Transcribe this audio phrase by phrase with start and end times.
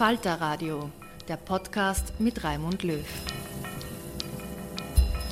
[0.00, 0.90] Falter Radio,
[1.28, 3.04] der Podcast mit Raimund Löw.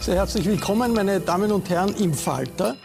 [0.02, 2.76] Sehr herzlich willkommen, meine Damen und Herren, im Falter.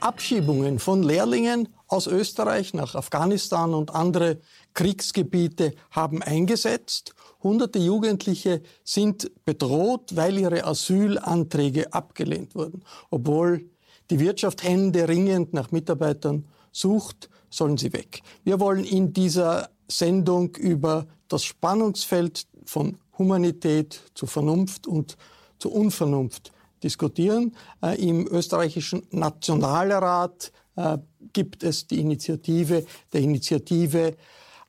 [0.00, 4.38] Abschiebungen von Lehrlingen aus Österreich nach Afghanistan und andere
[4.72, 7.14] Kriegsgebiete haben eingesetzt.
[7.42, 12.82] Hunderte Jugendliche sind bedroht, weil ihre Asylanträge abgelehnt wurden.
[13.10, 13.68] Obwohl
[14.08, 18.22] die Wirtschaft händeringend nach Mitarbeitern sucht, sollen sie weg.
[18.44, 25.16] Wir wollen in dieser Sendung über das Spannungsfeld von Humanität zu Vernunft und
[25.58, 26.52] zu Unvernunft
[26.82, 27.54] diskutieren.
[27.82, 30.98] Äh, Im österreichischen Nationalrat äh,
[31.32, 34.16] gibt es die Initiative der Initiative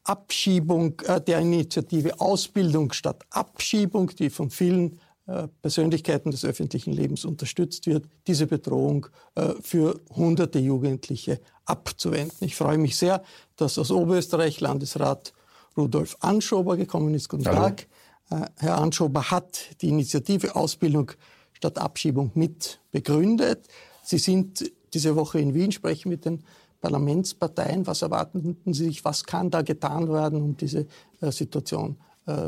[0.04, 7.26] Abschiebung, äh, der Initiative Ausbildung statt Abschiebung, die von vielen äh, Persönlichkeiten des öffentlichen Lebens
[7.26, 12.38] unterstützt wird, diese Bedrohung äh, für hunderte Jugendliche abzuwenden.
[12.40, 13.24] Ich freue mich sehr,
[13.56, 15.34] dass aus Oberösterreich Landesrat
[15.80, 17.30] Rudolf Anschober gekommen ist.
[17.30, 17.58] Guten Hallo.
[17.58, 17.88] Tag.
[18.30, 21.12] Äh, Herr Anschober hat die Initiative Ausbildung
[21.54, 23.68] statt Abschiebung mit begründet.
[24.04, 26.44] Sie sind diese Woche in Wien, sprechen mit den
[26.82, 27.86] Parlamentsparteien.
[27.88, 29.04] Was erwarten Sie sich?
[29.04, 30.88] Was kann da getan werden, um diese
[31.22, 31.98] Situation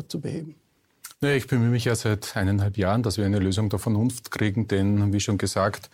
[0.08, 0.56] zu beheben?
[1.20, 4.68] Naja, ich bemühe mich ja seit eineinhalb Jahren, dass wir eine Lösung der Vernunft kriegen,
[4.68, 5.92] denn wie schon gesagt,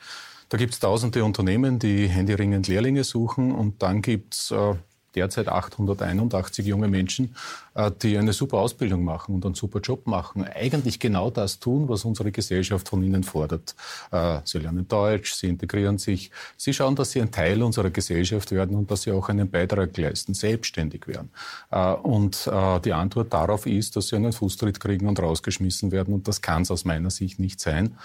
[0.48, 4.76] da gibt es tausende Unternehmen, die händeringend Lehrlinge suchen und dann gibt es äh,
[5.16, 7.36] derzeit 881 junge Menschen,
[7.78, 10.44] äh, die eine super Ausbildung machen und einen super Job machen.
[10.44, 13.76] Eigentlich genau das tun, was unsere Gesellschaft von ihnen fordert.
[14.12, 18.52] Äh, sie lernen Deutsch, sie integrieren sich, sie schauen, dass sie ein Teil unserer Gesellschaft
[18.52, 21.30] werden und dass sie auch einen Beitrag leisten, selbstständig werden.
[21.72, 22.50] Äh, und
[22.86, 26.14] die Antwort darauf ist, dass sie einen Fußtritt kriegen und rausgeschmissen werden.
[26.14, 27.98] Und das kann es aus meiner Sicht nicht sein.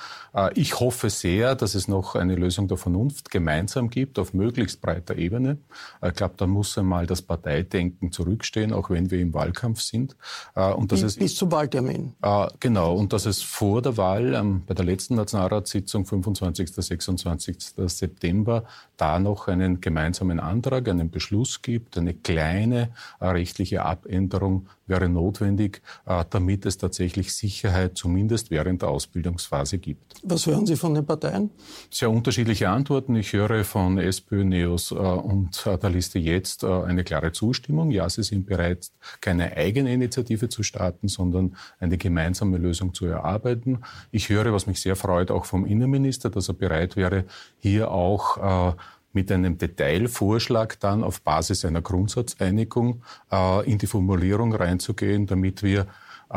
[0.55, 5.17] Ich hoffe sehr, dass es noch eine Lösung der Vernunft gemeinsam gibt, auf möglichst breiter
[5.17, 5.59] Ebene.
[6.05, 10.15] Ich glaube, da muss einmal mal das Parteidenken zurückstehen, auch wenn wir im Wahlkampf sind.
[10.55, 12.13] Äh, und dass bis, es, bis zum Wahltermin.
[12.21, 16.71] Äh, genau, und dass es vor der Wahl ähm, bei der letzten Nationalratssitzung 25.
[16.75, 17.57] 26.
[17.87, 18.65] September
[18.99, 25.83] da noch einen gemeinsamen Antrag, einen Beschluss gibt, eine kleine äh, rechtliche Abänderung wäre notwendig,
[26.07, 30.21] äh, damit es tatsächlich Sicherheit zumindest während der Ausbildungsphase gibt.
[30.23, 31.51] Was hören Sie von den Parteien?
[31.91, 33.17] Sehr unterschiedliche Antworten.
[33.17, 37.91] Ich höre von SPÖ, NEOS äh, und der Liste jetzt eine klare Zustimmung.
[37.91, 43.81] Ja, sie sind bereit, keine eigene Initiative zu starten, sondern eine gemeinsame Lösung zu erarbeiten.
[44.11, 47.25] Ich höre, was mich sehr freut, auch vom Innenminister, dass er bereit wäre,
[47.59, 48.77] hier auch
[49.13, 55.87] mit einem Detailvorschlag dann auf Basis einer Grundsatzeinigung äh, in die Formulierung reinzugehen, damit wir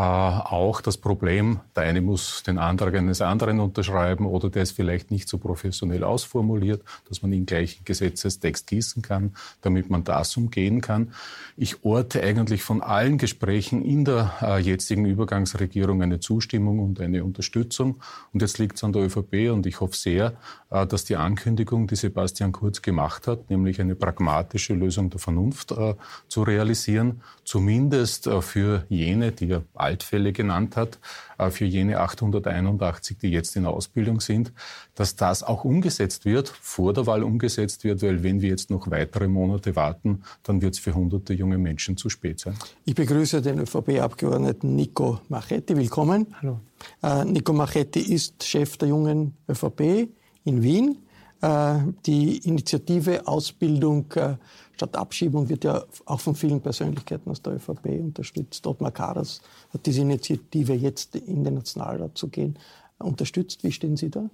[0.02, 5.10] auch das Problem, der eine muss den Antrag eines anderen unterschreiben oder der ist vielleicht
[5.10, 10.36] nicht so professionell ausformuliert, dass man ihn gleich in Gesetzestext gießen kann, damit man das
[10.36, 11.14] umgehen kann.
[11.56, 17.24] Ich orte eigentlich von allen Gesprächen in der äh, jetzigen Übergangsregierung eine Zustimmung und eine
[17.24, 18.02] Unterstützung.
[18.34, 20.34] Und jetzt liegt es an der ÖVP und ich hoffe sehr,
[20.72, 25.72] äh, dass die Ankündigung, die Sebastian Kurz gemacht hat, nämlich eine pragmatische Lösung der Vernunft
[25.72, 25.96] äh,
[26.28, 31.00] zu realisieren, zumindest äh, für jene, die ja Altfälle genannt hat,
[31.38, 34.52] äh, für jene 881, die jetzt in Ausbildung sind,
[34.96, 38.90] dass das auch umgesetzt wird, vor der Wahl umgesetzt wird, weil wenn wir jetzt noch
[38.92, 42.56] weitere Monate warten, dann wird es für hunderte junge Menschen zu spät sein.
[42.86, 45.76] Ich begrüße den ÖVP-Abgeordneten Nico Machetti.
[45.78, 46.36] Willkommen.
[46.42, 46.60] Hallo.
[47.02, 50.10] Äh, Nico Machetti ist Chef der jungen ÖVP
[50.44, 50.98] in Wien.
[51.42, 54.36] Äh, die Initiative Ausbildung äh,
[54.76, 58.68] statt Abschiebung wird ja auch von vielen Persönlichkeiten aus der ÖVP unterstützt.
[58.68, 59.42] Ottmar Karas
[59.74, 62.58] hat diese Initiative jetzt in den Nationalrat zu gehen
[62.98, 63.64] unterstützt.
[63.64, 64.30] Wie stehen Sie da?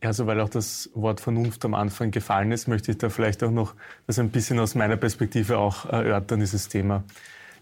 [0.00, 3.50] Also weil auch das Wort Vernunft am Anfang gefallen ist, möchte ich da vielleicht auch
[3.50, 3.74] noch
[4.06, 7.04] das ein bisschen aus meiner Perspektive auch erörtern, dieses Thema.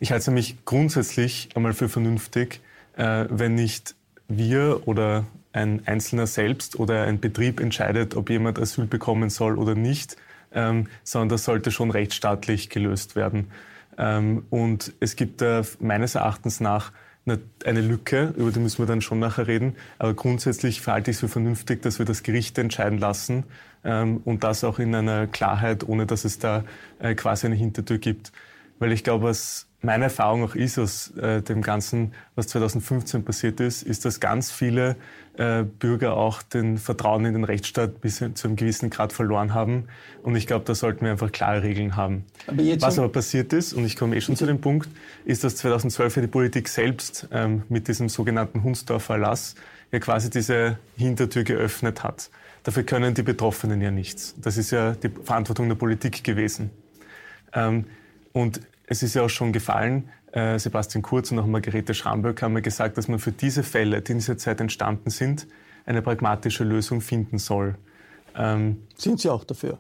[0.00, 2.60] Ich halte nämlich grundsätzlich einmal für vernünftig,
[2.96, 3.94] äh, wenn nicht
[4.28, 9.74] wir oder ein Einzelner selbst oder ein Betrieb entscheidet, ob jemand Asyl bekommen soll oder
[9.74, 10.16] nicht,
[10.56, 13.52] ähm, sondern das sollte schon rechtsstaatlich gelöst werden.
[13.96, 16.90] Ähm, und es gibt da meines Erachtens nach
[17.64, 19.74] eine Lücke, über die müssen wir dann schon nachher reden.
[19.98, 23.44] Aber grundsätzlich verhalte ich es für vernünftig, dass wir das Gericht entscheiden lassen
[23.84, 26.64] ähm, und das auch in einer Klarheit, ohne dass es da
[27.00, 28.30] äh, quasi eine Hintertür gibt.
[28.78, 33.60] Weil ich glaube, was meine Erfahrung auch ist aus äh, dem Ganzen, was 2015 passiert
[33.60, 34.96] ist, ist, dass ganz viele
[35.38, 39.84] äh, Bürger auch den Vertrauen in den Rechtsstaat bis zu einem gewissen Grad verloren haben.
[40.22, 42.24] Und ich glaube, da sollten wir einfach klare Regeln haben.
[42.48, 44.88] Aber was aber passiert ist, und ich komme eh schon zu dem Punkt,
[45.24, 49.54] ist, dass 2012 die Politik selbst ähm, mit diesem sogenannten Hunsdorfer Erlass
[49.92, 52.28] ja quasi diese Hintertür geöffnet hat.
[52.64, 54.34] Dafür können die Betroffenen ja nichts.
[54.42, 56.70] Das ist ja die Verantwortung der Politik gewesen.
[57.52, 57.84] Ähm,
[58.32, 62.52] und es ist ja auch schon gefallen, äh, Sebastian Kurz und auch Margarete Schramböck haben
[62.52, 65.46] mir gesagt, dass man für diese Fälle, die in dieser Zeit entstanden sind,
[65.86, 67.76] eine pragmatische Lösung finden soll.
[68.36, 69.78] Ähm, sind Sie auch dafür?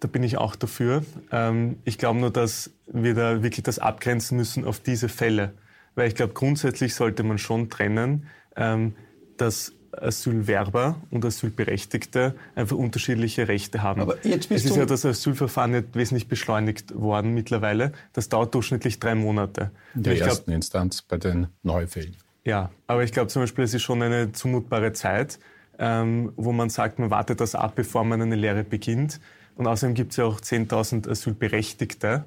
[0.00, 1.04] Da bin ich auch dafür.
[1.32, 5.54] Ähm, ich glaube nur, dass wir da wirklich das abgrenzen müssen auf diese Fälle.
[5.94, 8.94] Weil ich glaube, grundsätzlich sollte man schon trennen, ähm,
[9.38, 14.00] dass Asylwerber und Asylberechtigte einfach unterschiedliche Rechte haben.
[14.00, 17.92] Aber jetzt bist es ist ja das Asylverfahren nicht wesentlich beschleunigt worden mittlerweile.
[18.12, 19.70] Das dauert durchschnittlich drei Monate.
[19.94, 22.16] In der ersten glaub, Instanz bei den Neufällen.
[22.44, 25.38] Ja, aber ich glaube zum Beispiel, es ist schon eine zumutbare Zeit,
[25.78, 29.20] ähm, wo man sagt, man wartet das ab, bevor man eine Lehre beginnt.
[29.56, 32.24] Und außerdem gibt es ja auch 10.000 Asylberechtigte,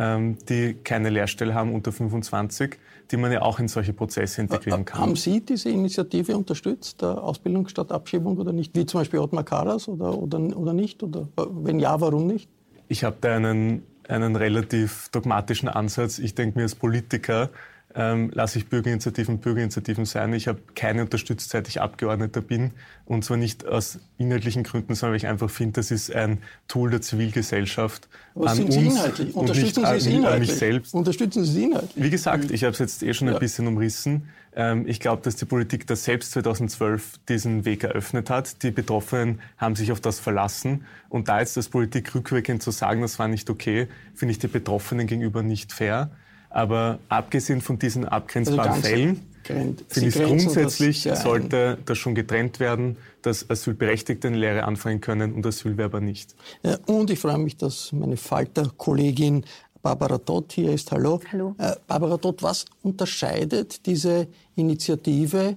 [0.00, 2.78] die keine Lehrstelle haben unter 25
[3.10, 5.00] die man ja auch in solche Prozesse integrieren kann.
[5.00, 8.76] Haben Sie diese Initiative unterstützt, der Ausbildung statt Abschiebung oder nicht?
[8.76, 11.02] Wie zum Beispiel Ottmar Karas oder, oder, oder nicht?
[11.02, 12.48] Oder wenn ja, warum nicht?
[12.88, 16.18] Ich habe da einen, einen relativ dogmatischen Ansatz.
[16.18, 17.50] Ich denke mir als Politiker,
[17.94, 20.32] ähm, lasse ich Bürgerinitiativen Bürgerinitiativen sein.
[20.32, 22.70] Ich habe keine unterstützt, seit ich Abgeordneter bin.
[23.04, 26.38] Und zwar nicht aus inhaltlichen Gründen, sondern weil ich einfach finde, das ist ein
[26.68, 28.08] Tool der Zivilgesellschaft.
[28.34, 29.34] Was sind Sie inhaltlich?
[29.34, 30.48] Unterstützen Sie es inhaltlich?
[30.50, 30.94] Mich selbst.
[30.94, 32.04] Unterstützen Sie es inhaltlich?
[32.04, 33.34] Wie gesagt, ich habe es jetzt eh schon ja.
[33.34, 34.28] ein bisschen umrissen.
[34.54, 38.62] Ähm, ich glaube, dass die Politik das selbst 2012 diesen Weg eröffnet hat.
[38.62, 40.84] Die Betroffenen haben sich auf das verlassen.
[41.08, 44.46] Und da jetzt als Politik rückwirkend zu sagen, das war nicht okay, finde ich die
[44.46, 46.10] Betroffenen gegenüber nicht fair.
[46.50, 52.60] Aber abgesehen von diesen abgrenzbaren also Fällen, finde ich grundsätzlich, das sollte das schon getrennt
[52.60, 56.34] werden, dass Asylberechtigte eine Lehre anfangen können und Asylwerber nicht.
[56.62, 59.44] Ja, und ich freue mich, dass meine Falter-Kollegin
[59.82, 60.92] Barbara Dott hier ist.
[60.92, 61.20] Hallo.
[61.32, 61.54] Hallo.
[61.58, 65.56] Äh, Barbara Dott, was unterscheidet diese Initiative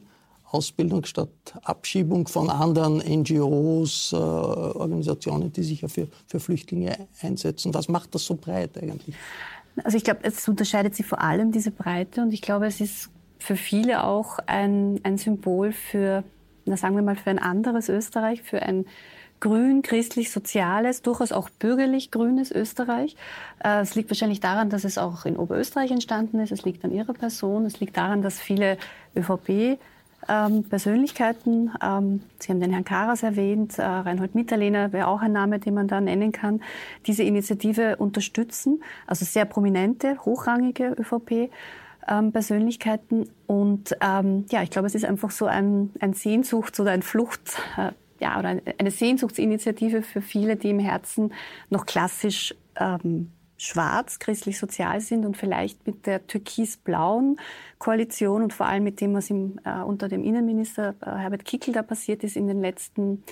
[0.54, 1.30] Ausbildung statt
[1.64, 7.74] Abschiebung von anderen NGOs, äh, Organisationen, die sich ja für, für Flüchtlinge einsetzen?
[7.74, 9.16] Was macht das so breit eigentlich?
[9.84, 13.10] Also ich glaube, es unterscheidet sie vor allem diese Breite und ich glaube, es ist
[13.40, 16.24] für viele auch ein, ein Symbol für,
[16.66, 18.86] na sagen wir mal, für ein anderes Österreich, für ein
[19.44, 23.18] grün, christlich, soziales, durchaus auch bürgerlich grünes Österreich.
[23.62, 26.54] Äh, es liegt wahrscheinlich daran, dass es auch in Oberösterreich entstanden ist.
[26.54, 27.66] Es liegt an ihrer Person.
[27.66, 28.78] Es liegt daran, dass viele
[29.18, 29.80] ÖVP
[30.28, 31.72] ähm, Persönlichkeiten.
[31.82, 35.74] Ähm, Sie haben den Herrn Karas erwähnt, äh, Reinhold Mitterlehner wäre auch ein Name, den
[35.74, 36.62] man da nennen kann,
[37.06, 38.84] diese Initiative unterstützen.
[39.08, 41.50] Also sehr prominente, hochrangige ÖVP.
[42.06, 46.92] Ähm, Persönlichkeiten und ähm, ja, ich glaube, es ist einfach so ein, ein Sehnsuchts- oder
[46.92, 51.34] ein Flucht, äh, ja, oder eine Sehnsuchtsinitiative für viele, die im Herzen
[51.70, 53.32] noch klassisch ähm,
[53.64, 57.40] schwarz, christlich-sozial sind und vielleicht mit der türkis-blauen
[57.80, 61.74] Koalition und vor allem mit dem, was im, äh, unter dem Innenminister äh, Herbert Kickel
[61.74, 63.24] da passiert ist in den letzten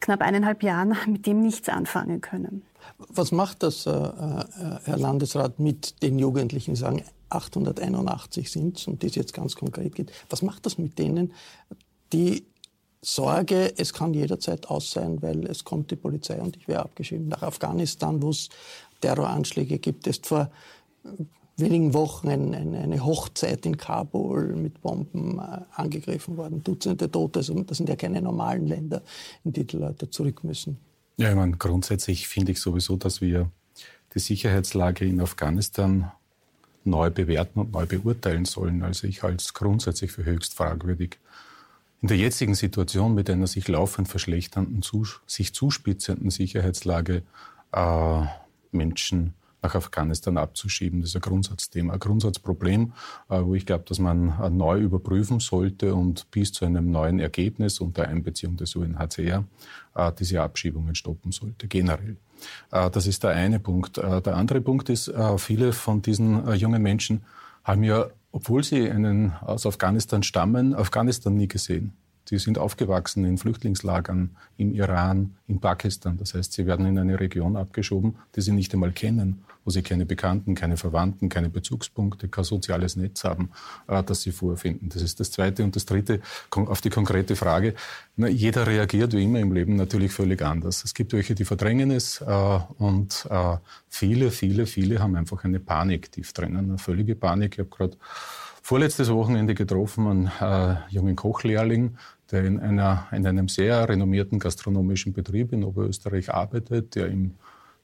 [0.00, 2.62] knapp eineinhalb Jahren, mit dem nichts anfangen können.
[3.08, 4.44] Was macht das, äh, äh
[4.84, 10.12] Herr Landesrat, mit den Jugendlichen, sagen 881 sind und das jetzt ganz konkret geht?
[10.30, 11.32] Was macht das mit denen,
[12.12, 12.46] die
[13.04, 17.26] Sorge, es kann jederzeit aus sein, weil es kommt die Polizei und ich wäre abgeschrieben
[17.26, 18.48] nach Afghanistan, wo es
[19.02, 20.06] Terroranschläge gibt.
[20.06, 20.50] Erst vor
[21.56, 26.62] wenigen Wochen ein, ein, eine Hochzeit in Kabul mit Bomben äh, angegriffen worden.
[26.62, 27.40] Dutzende Tote.
[27.40, 29.02] Also das sind ja keine normalen Länder,
[29.44, 30.78] in die die Leute zurück müssen.
[31.18, 33.50] Ja, ich meine, grundsätzlich finde ich sowieso, dass wir
[34.14, 36.10] die Sicherheitslage in Afghanistan
[36.84, 38.82] neu bewerten und neu beurteilen sollen.
[38.82, 41.18] Also ich halte es grundsätzlich für höchst fragwürdig.
[42.00, 44.82] In der jetzigen Situation mit einer sich laufend verschlechternden,
[45.26, 47.22] sich zuspitzenden Sicherheitslage
[47.70, 48.26] äh,
[48.72, 51.00] Menschen nach Afghanistan abzuschieben.
[51.00, 52.92] Das ist ein Grundsatzthema, ein Grundsatzproblem,
[53.30, 57.20] äh, wo ich glaube, dass man äh, neu überprüfen sollte und bis zu einem neuen
[57.20, 59.44] Ergebnis unter Einbeziehung des UNHCR
[59.94, 62.16] äh, diese Abschiebungen stoppen sollte, generell.
[62.70, 63.98] Das ist der eine Punkt.
[63.98, 67.22] Der andere Punkt ist, viele von diesen jungen Menschen
[67.62, 71.92] haben ja, obwohl sie einen, aus Afghanistan stammen, Afghanistan nie gesehen.
[72.30, 76.16] Die sind aufgewachsen in Flüchtlingslagern im Iran, in Pakistan.
[76.18, 79.82] Das heißt, sie werden in eine Region abgeschoben, die sie nicht einmal kennen, wo sie
[79.82, 83.50] keine Bekannten, keine Verwandten, keine Bezugspunkte, kein soziales Netz haben,
[83.88, 84.88] äh, das sie vorfinden.
[84.88, 85.64] Das ist das Zweite.
[85.64, 87.74] Und das Dritte, auf die konkrete Frage.
[88.16, 90.84] Na, jeder reagiert wie immer im Leben natürlich völlig anders.
[90.84, 93.56] Es gibt welche, die verdrängen es äh, und äh,
[93.88, 97.54] viele, viele, viele haben einfach eine Panik tief drinnen, eine völlige Panik.
[97.54, 97.96] Ich habe gerade
[98.62, 101.98] vorletztes Wochenende getroffen, einen äh, jungen Kochlehrling,
[102.30, 107.34] der in, einer, in einem sehr renommierten gastronomischen Betrieb in Oberösterreich arbeitet, der im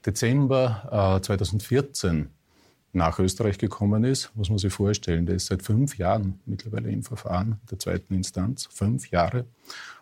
[0.07, 2.31] Dezember äh, 2014
[2.92, 5.26] nach Österreich gekommen ist, muss man sich vorstellen.
[5.26, 9.45] Der ist seit fünf Jahren mittlerweile im Verfahren der zweiten Instanz, fünf Jahre.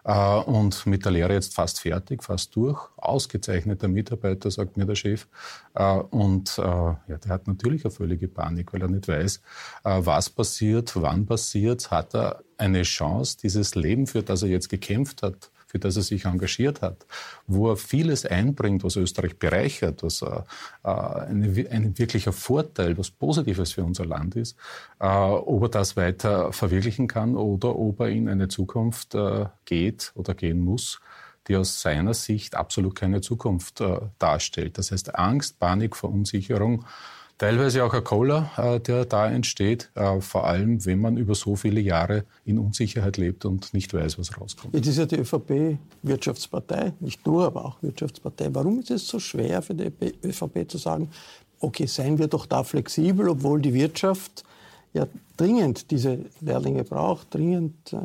[0.04, 2.88] Äh, und mit der Lehre jetzt fast fertig, fast durch.
[2.96, 5.26] Ausgezeichneter Mitarbeiter, sagt mir der Chef.
[5.74, 9.42] Äh, und äh, ja, der hat natürlich eine völlige Panik, weil er nicht weiß,
[9.82, 11.90] was passiert, wann passiert.
[11.90, 16.02] Hat er eine Chance, dieses Leben, für das er jetzt gekämpft hat, für das er
[16.02, 17.06] sich engagiert hat,
[17.46, 20.40] wo er vieles einbringt, was Österreich bereichert, was äh,
[20.82, 24.56] eine, ein wirklicher Vorteil, was Positives für unser Land ist,
[25.00, 30.12] äh, ob er das weiter verwirklichen kann oder ob er in eine Zukunft äh, geht
[30.14, 31.00] oder gehen muss,
[31.48, 34.78] die aus seiner Sicht absolut keine Zukunft äh, darstellt.
[34.78, 36.86] Das heißt Angst, Panik, Verunsicherung
[37.38, 41.54] Teilweise auch ein Koller, äh, der da entsteht, äh, vor allem wenn man über so
[41.54, 44.74] viele Jahre in Unsicherheit lebt und nicht weiß, was rauskommt.
[44.74, 48.48] Jetzt ist ja die ÖVP Wirtschaftspartei, nicht nur, aber auch Wirtschaftspartei.
[48.52, 49.92] Warum ist es so schwer für die
[50.24, 51.10] ÖVP zu sagen,
[51.60, 54.44] okay, seien wir doch da flexibel, obwohl die Wirtschaft
[54.94, 57.98] ja dringend diese Lehrlinge braucht, dringend äh,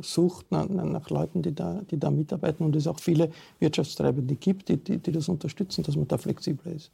[0.00, 4.70] sucht nach, nach, Leuten, die da, die da mitarbeiten und es auch viele Wirtschaftstreibende gibt,
[4.70, 6.90] die, die, die das unterstützen, dass man da flexibler ist.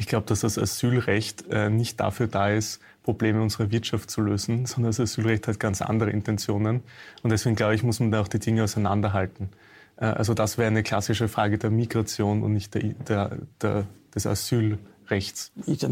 [0.00, 4.64] Ich glaube, dass das Asylrecht äh, nicht dafür da ist, Probleme unserer Wirtschaft zu lösen,
[4.64, 6.82] sondern das Asylrecht hat ganz andere Intentionen.
[7.22, 9.50] Und deswegen glaube ich, muss man da auch die Dinge auseinanderhalten.
[9.98, 13.30] Äh, also das wäre eine klassische Frage der Migration und nicht der, der,
[13.60, 15.52] der, des Asylrechts.
[15.66, 15.90] Ist ja,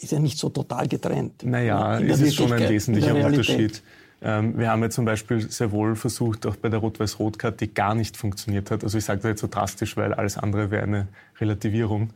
[0.00, 1.44] ist ja nicht so total getrennt.
[1.44, 3.84] Naja, es ist schon ein wesentlicher Unterschied.
[4.20, 7.94] Ähm, wir haben ja zum Beispiel sehr wohl versucht, auch bei der Rot-Weiß-Rot-Karte, die gar
[7.94, 8.82] nicht funktioniert hat.
[8.82, 11.06] Also ich sage das jetzt so drastisch, weil alles andere wäre eine
[11.38, 12.10] Relativierung.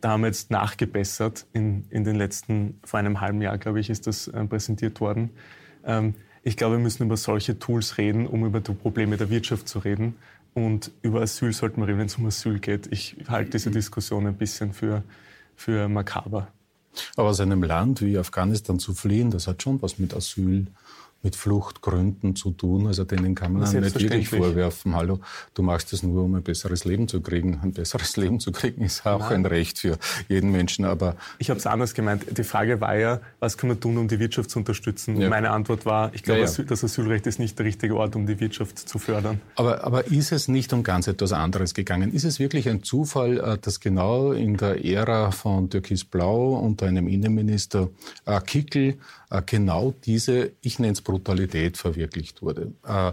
[0.00, 1.46] Da haben wir jetzt nachgebessert.
[1.52, 5.30] In, in den letzten, vor einem halben Jahr, glaube ich, ist das äh, präsentiert worden.
[5.84, 9.68] Ähm, ich glaube, wir müssen über solche Tools reden, um über die Probleme der Wirtschaft
[9.68, 10.14] zu reden.
[10.54, 12.90] Und über Asyl sollten wir reden, wenn es um Asyl geht.
[12.92, 15.02] Ich halte diese Diskussion ein bisschen für,
[15.56, 16.48] für makaber.
[17.16, 20.66] Aber aus einem Land wie Afghanistan zu fliehen, das hat schon was mit Asyl
[21.22, 22.86] mit Fluchtgründen zu tun.
[22.86, 25.18] Also denen kann man nicht wirklich vorwerfen, hallo,
[25.54, 27.58] du machst das nur, um ein besseres Leben zu kriegen.
[27.62, 29.40] Ein besseres Leben zu kriegen ist auch Nein.
[29.40, 29.98] ein Recht für
[30.28, 30.84] jeden Menschen.
[30.84, 32.24] Aber ich habe es anders gemeint.
[32.38, 35.20] Die Frage war ja, was kann man tun, um die Wirtschaft zu unterstützen?
[35.20, 35.28] Ja.
[35.28, 36.64] Meine Antwort war, ich glaube, ja, ja.
[36.64, 39.40] das Asylrecht ist nicht der richtige Ort, um die Wirtschaft zu fördern.
[39.56, 42.12] Aber, aber ist es nicht um ganz etwas anderes gegangen?
[42.12, 46.86] Ist es wirklich ein Zufall, äh, dass genau in der Ära von Türkis Blau unter
[46.86, 47.88] einem Innenminister
[48.24, 48.98] äh, Kickel
[49.30, 52.72] äh, genau diese, ich nenne es Brutalität, verwirklicht wurde.
[52.86, 53.12] Äh,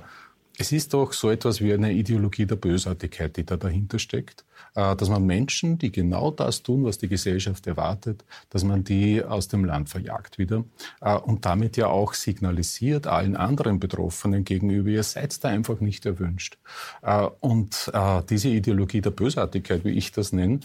[0.57, 4.43] es ist doch so etwas wie eine Ideologie der Bösartigkeit, die da dahinter steckt.
[4.75, 9.23] Äh, dass man Menschen, die genau das tun, was die Gesellschaft erwartet, dass man die
[9.23, 10.65] aus dem Land verjagt wieder
[11.01, 16.05] äh, und damit ja auch signalisiert allen anderen Betroffenen gegenüber, ihr seid da einfach nicht
[16.05, 16.57] erwünscht.
[17.01, 17.91] Äh, und
[18.29, 20.59] diese Ideologie der Bösartigkeit, wie ich das nenne,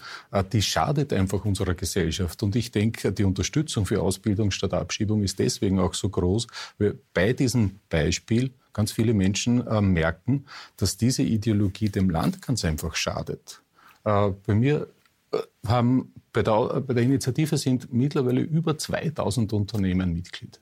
[0.52, 2.42] die schadet einfach unserer Gesellschaft.
[2.42, 6.46] Und ich denke, die Unterstützung für Ausbildung statt Abschiebung ist deswegen auch so groß,
[6.78, 12.96] weil bei diesem Beispiel ganz viele Menschen merken, dass diese Ideologie dem Land ganz einfach
[12.96, 13.59] schadet.
[14.04, 14.88] Äh, bei mir
[15.32, 20.60] äh, haben bei der, bei der Initiative sind mittlerweile über 2000 Unternehmen Mitglied,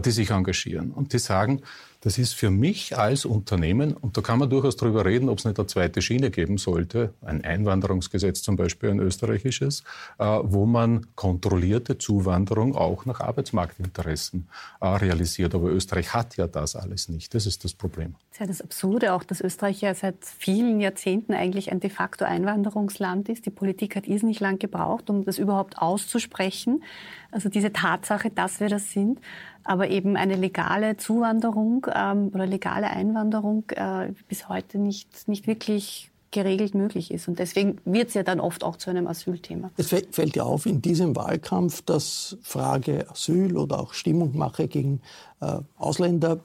[0.00, 0.90] die sich engagieren.
[0.90, 1.62] Und die sagen,
[2.02, 5.44] Das ist für mich als Unternehmen, und da kann man durchaus darüber reden, ob es
[5.44, 9.84] nicht eine zweite Schiene geben sollte, ein Einwanderungsgesetz zum Beispiel, ein österreichisches,
[10.18, 14.48] äh, wo man kontrollierte Zuwanderung auch nach Arbeitsmarktinteressen
[14.80, 15.54] äh, realisiert.
[15.54, 17.34] Aber Österreich hat ja das alles nicht.
[17.34, 18.16] Das ist das Problem.
[18.30, 21.90] Das ist ja das Absurde auch, dass Österreich ja seit vielen Jahrzehnten eigentlich ein de
[21.90, 23.46] facto Einwanderungsland ist.
[23.46, 26.82] Die Politik hat irrsinnig lang gebraucht, um das überhaupt auszusprechen.
[27.32, 29.18] Also diese Tatsache, dass wir das sind
[29.64, 36.10] aber eben eine legale Zuwanderung ähm, oder legale Einwanderung äh, bis heute nicht, nicht wirklich
[36.30, 37.28] geregelt möglich ist.
[37.28, 39.70] Und deswegen wird es ja dann oft auch zu einem Asylthema.
[39.76, 45.02] Es fällt ja auf in diesem Wahlkampf, dass Frage Asyl oder auch Stimmungmache gegen
[45.40, 46.40] äh, Ausländer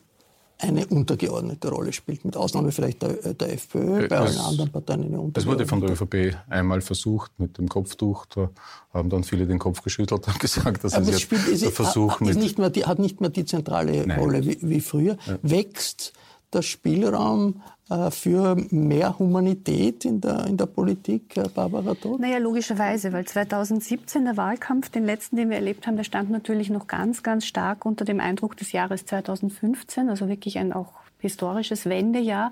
[0.60, 5.04] eine untergeordnete Rolle spielt, mit Ausnahme vielleicht der, der FPÖ, äh, bei allen anderen Parteien
[5.04, 5.34] eine untergeordnete.
[5.34, 8.26] Das wurde von der ÖVP einmal versucht mit dem Kopftuch.
[8.28, 8.50] Da
[8.94, 12.22] haben dann viele den Kopf geschüttelt und gesagt, das ist jetzt spielt, der Versuch.
[12.22, 14.20] Ist nicht mehr die, hat nicht mehr die zentrale Nein.
[14.20, 15.18] Rolle wie, wie früher.
[15.28, 15.38] Ja.
[15.42, 16.14] Wächst
[16.54, 22.20] der Spielraum äh, für mehr Humanität in der, in der Politik, Barbara Todt?
[22.20, 26.70] Naja, logischerweise, weil 2017 der Wahlkampf, den letzten, den wir erlebt haben, der stand natürlich
[26.70, 31.86] noch ganz, ganz stark unter dem Eindruck des Jahres 2015, also wirklich ein auch historisches
[31.86, 32.52] Wendejahr.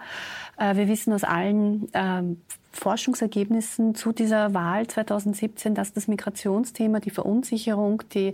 [0.58, 2.42] Äh, wir wissen aus allen ähm,
[2.76, 8.34] Forschungsergebnissen zu dieser Wahl 2017, dass das Migrationsthema, die Verunsicherung, die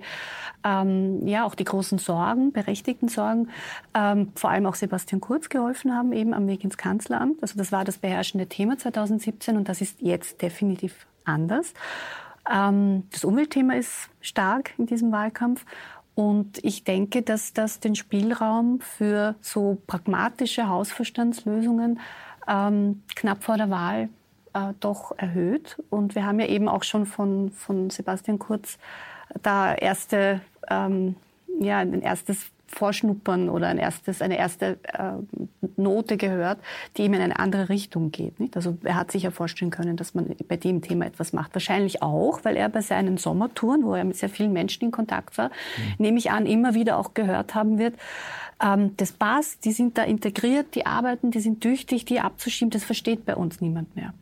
[0.64, 3.50] ähm, ja auch die großen Sorgen, berechtigten Sorgen,
[3.94, 7.42] ähm, vor allem auch Sebastian Kurz geholfen haben, eben am Weg ins Kanzleramt.
[7.42, 11.74] Also das war das beherrschende Thema 2017 und das ist jetzt definitiv anders.
[12.52, 15.66] Ähm, das Umweltthema ist stark in diesem Wahlkampf
[16.16, 22.00] und ich denke, dass das den Spielraum für so pragmatische Hausverstandslösungen
[22.48, 24.10] ähm, knapp vor der Wahl
[24.54, 25.82] äh, doch erhöht.
[25.90, 28.78] Und wir haben ja eben auch schon von, von Sebastian Kurz
[29.42, 31.16] da erste, ähm,
[31.60, 35.12] ja, ein erstes Vorschnuppern oder ein erstes, eine erste äh,
[35.76, 36.60] Note gehört,
[36.96, 38.40] die ihm in eine andere Richtung geht.
[38.40, 38.56] Nicht?
[38.56, 41.54] Also er hat sich ja vorstellen können, dass man bei dem Thema etwas macht.
[41.54, 45.38] Wahrscheinlich auch, weil er bei seinen Sommertouren, wo er mit sehr vielen Menschen in Kontakt
[45.38, 45.96] war, mhm.
[45.98, 47.96] nehme ich an, immer wieder auch gehört haben wird,
[48.62, 52.84] ähm, das passt, die sind da integriert, die arbeiten, die sind tüchtig, die abzuschieben, das
[52.84, 54.14] versteht bei uns niemand mehr.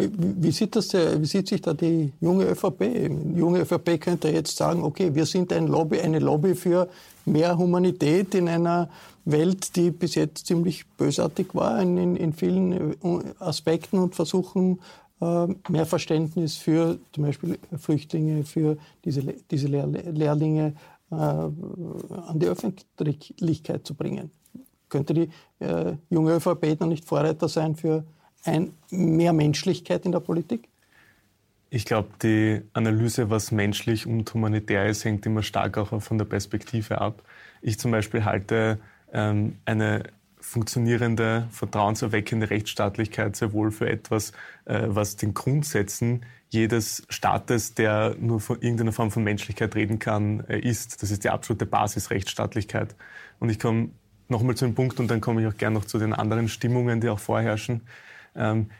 [0.00, 2.78] Wie, sieht das, wie sieht sich da die junge ÖVP?
[2.78, 6.88] Die junge ÖVP könnte jetzt sagen, okay, wir sind ein Lobby, eine Lobby für
[7.24, 8.88] mehr Humanität in einer
[9.24, 12.94] Welt, die bis jetzt ziemlich bösartig war in, in vielen äh,
[13.40, 14.78] Aspekten und versuchen,
[15.20, 20.74] äh, mehr Verständnis für zum Beispiel Flüchtlinge, für diese, diese Lehrlinge
[21.10, 24.30] äh, an die Öffentlichkeit zu bringen.
[24.88, 25.28] Könnte die
[26.08, 28.04] junge ÖVP dann nicht Vorreiter sein für
[28.44, 30.68] ein mehr Menschlichkeit in der Politik?
[31.70, 36.24] Ich glaube, die Analyse, was menschlich und humanitär ist, hängt immer stark auch von der
[36.24, 37.22] Perspektive ab.
[37.60, 38.78] Ich zum Beispiel halte
[39.12, 40.04] ähm, eine
[40.40, 44.32] funktionierende, vertrauenserweckende Rechtsstaatlichkeit sehr wohl für etwas,
[44.64, 50.40] äh, was den Grundsätzen jedes Staates, der nur von irgendeiner Form von Menschlichkeit reden kann,
[50.48, 51.02] äh, ist.
[51.02, 52.94] Das ist die absolute Basis Rechtsstaatlichkeit.
[53.40, 53.90] Und ich komme
[54.28, 57.00] nochmal zu dem Punkt und dann komme ich auch gerne noch zu den anderen Stimmungen,
[57.00, 57.82] die auch vorherrschen.
[58.34, 58.70] Ähm,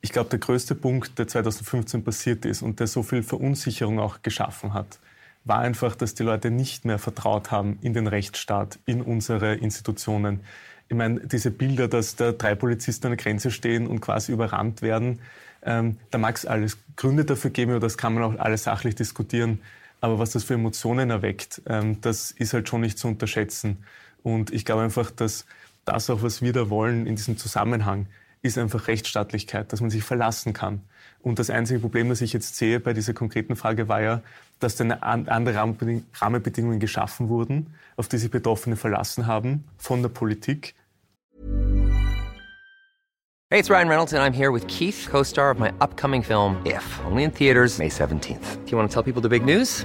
[0.00, 4.22] ich glaube, der größte Punkt, der 2015 passiert ist und der so viel Verunsicherung auch
[4.22, 4.98] geschaffen hat,
[5.44, 10.40] war einfach, dass die Leute nicht mehr vertraut haben in den Rechtsstaat, in unsere Institutionen.
[10.88, 14.82] Ich meine, diese Bilder, dass da drei Polizisten an der Grenze stehen und quasi überrannt
[14.82, 15.20] werden,
[15.64, 18.94] ähm, da mag es alles Gründe dafür geben, oder das kann man auch alles sachlich
[18.94, 19.60] diskutieren.
[20.00, 23.84] Aber was das für Emotionen erweckt, ähm, das ist halt schon nicht zu unterschätzen.
[24.24, 25.46] Und ich glaube einfach, dass
[25.84, 28.06] das auch, was wir da wollen in diesem Zusammenhang,
[28.42, 30.82] ist einfach Rechtsstaatlichkeit, dass man sich verlassen kann.
[31.20, 34.22] Und das einzige Problem, das ich jetzt sehe bei dieser konkreten Frage, war ja,
[34.58, 40.74] dass dann andere Rahmenbedingungen geschaffen wurden, auf die sich Betroffene verlassen haben von der Politik.
[43.50, 47.00] Hey, it's Ryan Reynolds and I'm here with Keith, co-star of my upcoming film If,
[47.04, 48.64] only in theaters May 17th.
[48.64, 49.84] Do you want to tell people the big news?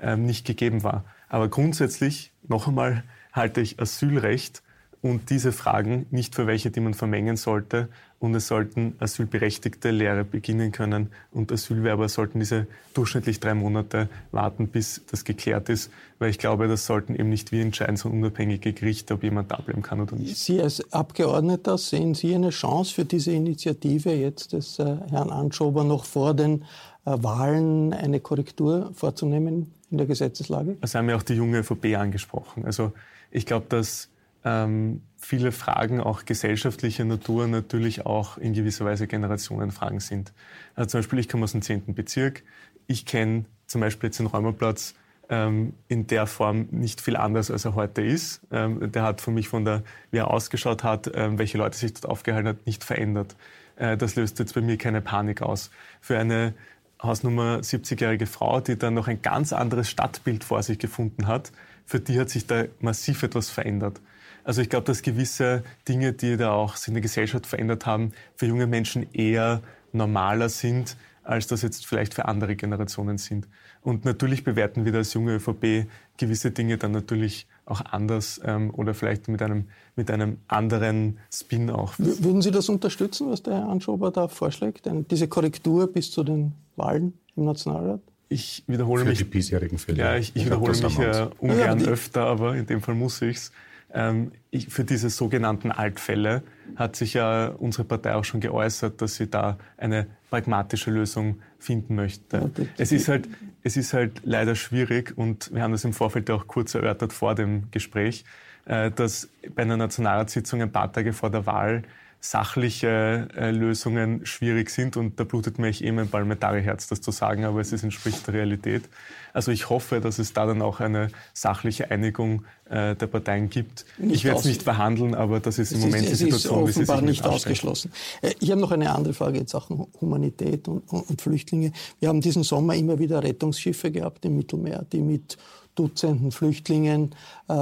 [0.00, 1.04] ähm, nicht gegeben war.
[1.28, 4.62] Aber grundsätzlich, noch einmal, halte ich Asylrecht
[5.00, 7.88] und diese Fragen nicht für welche, die man vermengen sollte.
[8.20, 14.66] Und es sollten asylberechtigte Lehre beginnen können und Asylwerber sollten diese durchschnittlich drei Monate warten,
[14.66, 15.92] bis das geklärt ist.
[16.18, 19.60] Weil ich glaube, das sollten eben nicht wir entscheiden, sondern unabhängige Gerichte, ob jemand da
[19.60, 20.36] bleiben kann oder nicht.
[20.36, 25.84] Sie als Abgeordneter, sehen Sie eine Chance für diese Initiative jetzt des äh, Herrn Anschober
[25.84, 26.62] noch vor den
[27.04, 30.76] äh, Wahlen eine Korrektur vorzunehmen in der Gesetzeslage?
[30.80, 32.64] Also haben ja auch die junge ÖVP angesprochen.
[32.64, 32.92] Also
[33.30, 34.08] ich glaube, dass
[34.44, 40.32] ähm, viele Fragen auch gesellschaftlicher Natur natürlich auch in gewisser Weise Generationenfragen sind.
[40.74, 41.94] Also zum Beispiel, ich komme aus dem 10.
[41.94, 42.42] Bezirk.
[42.86, 44.94] Ich kenne zum Beispiel jetzt den Räumerplatz
[45.28, 48.40] ähm, in der Form nicht viel anders, als er heute ist.
[48.50, 51.92] Ähm, der hat für mich von der, wie er ausgeschaut hat, ähm, welche Leute sich
[51.94, 53.36] dort aufgehalten hat, nicht verändert.
[53.76, 55.70] Äh, das löst jetzt bei mir keine Panik aus.
[56.00, 56.54] Für eine
[57.02, 61.52] Hausnummer 70-jährige Frau, die dann noch ein ganz anderes Stadtbild vor sich gefunden hat,
[61.86, 64.00] für die hat sich da massiv etwas verändert.
[64.44, 68.12] Also ich glaube, dass gewisse Dinge, die da auch sich in der Gesellschaft verändert haben,
[68.34, 73.46] für junge Menschen eher normaler sind, als das jetzt vielleicht für andere Generationen sind.
[73.82, 78.94] Und natürlich bewerten wir als junge ÖVP gewisse Dinge dann natürlich auch anders ähm, oder
[78.94, 81.94] vielleicht mit einem, mit einem anderen Spin auch.
[81.98, 84.86] Würden Sie das unterstützen, was der Herr Anschober da vorschlägt?
[84.86, 88.00] Denn diese Korrektur bis zu den Wahlen im Nationalrat?
[88.30, 89.18] Ich wiederhole Für mich.
[89.18, 89.98] die bisherigen Fälle.
[89.98, 93.52] Ja, ich, ich wiederhole mich äh, ungern ja, öfter, aber in dem Fall muss ich's.
[93.92, 96.42] Ähm, ich, für diese sogenannten Altfälle
[96.76, 101.94] hat sich ja unsere Partei auch schon geäußert, dass sie da eine pragmatische Lösung finden
[101.94, 102.50] möchte.
[102.76, 103.28] Es ist halt,
[103.62, 107.34] es ist halt leider schwierig und wir haben das im Vorfeld auch kurz erörtert vor
[107.34, 108.24] dem Gespräch,
[108.66, 111.82] äh, dass bei einer Nationalratssitzung ein paar Tage vor der Wahl
[112.20, 117.44] sachliche äh, Lösungen schwierig sind und da blutet mir eh mein Parlamentarierherz, das zu sagen,
[117.44, 118.88] aber es ist, entspricht der Realität.
[119.32, 123.84] Also ich hoffe, dass es da dann auch eine sachliche Einigung äh, der Parteien gibt.
[123.98, 126.72] Nicht ich werde es nicht verhandeln, aber das ist im Moment ist, die Situation, wie
[126.72, 127.92] sie sich nicht ausgeschlossen.
[128.20, 131.72] Äh, ich habe noch eine andere Frage in Sachen Humanität und, und, und Flüchtlinge.
[132.00, 135.36] Wir haben diesen Sommer immer wieder Rettungsschiffe gehabt im Mittelmeer, die mit
[135.76, 137.14] Dutzenden Flüchtlingen
[137.46, 137.54] äh,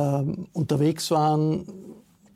[0.55, 1.67] unterwegs waren